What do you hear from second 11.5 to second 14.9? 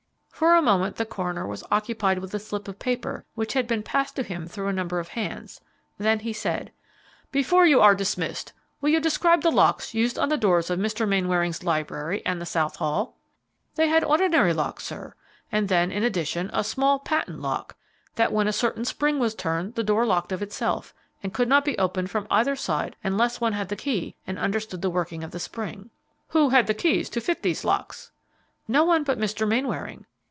library and the south hall." "They had the ordinary locks,